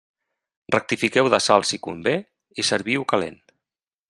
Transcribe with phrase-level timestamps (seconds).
[0.75, 2.17] Rectifiqueu de sal si convé
[2.63, 3.43] i serviu-ho calent.